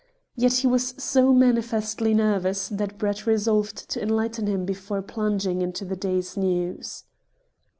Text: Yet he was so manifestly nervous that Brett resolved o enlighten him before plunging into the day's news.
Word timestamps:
Yet 0.35 0.53
he 0.53 0.65
was 0.67 0.95
so 0.97 1.31
manifestly 1.31 2.15
nervous 2.15 2.69
that 2.69 2.97
Brett 2.97 3.27
resolved 3.27 3.95
o 3.95 4.01
enlighten 4.01 4.47
him 4.47 4.65
before 4.65 5.03
plunging 5.03 5.61
into 5.61 5.85
the 5.85 5.95
day's 5.95 6.35
news. 6.35 7.03